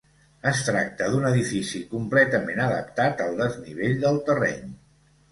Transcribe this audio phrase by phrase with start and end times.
[0.51, 4.73] Es tracta d'un edifici completament adaptat al desnivell del terreny.